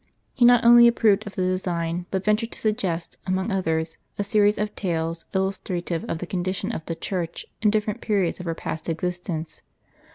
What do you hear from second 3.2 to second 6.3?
among others, a series of tales illustrative of the